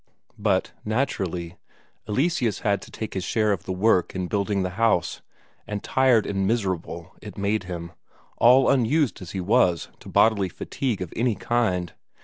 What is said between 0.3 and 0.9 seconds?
But,